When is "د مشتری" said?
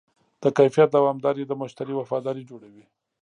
1.47-1.93